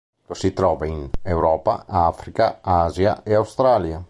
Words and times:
Lo 0.25 0.33
si 0.33 0.51
trova 0.51 0.87
in 0.87 1.11
Europa, 1.21 1.85
Africa, 1.85 2.57
Asia 2.63 3.21
e 3.21 3.35
Australia. 3.35 3.99